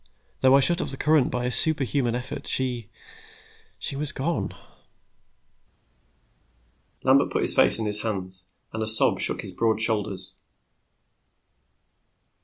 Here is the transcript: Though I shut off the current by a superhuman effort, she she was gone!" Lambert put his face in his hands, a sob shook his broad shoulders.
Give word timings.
Though 0.41 0.55
I 0.57 0.61
shut 0.61 0.81
off 0.81 0.89
the 0.89 0.97
current 0.97 1.29
by 1.29 1.45
a 1.45 1.51
superhuman 1.51 2.15
effort, 2.15 2.47
she 2.47 2.89
she 3.77 3.95
was 3.95 4.11
gone!" 4.11 4.51
Lambert 7.03 7.29
put 7.29 7.43
his 7.43 7.53
face 7.53 7.77
in 7.77 7.85
his 7.85 8.01
hands, 8.01 8.49
a 8.73 8.87
sob 8.87 9.19
shook 9.19 9.41
his 9.41 9.51
broad 9.51 9.79
shoulders. 9.79 10.37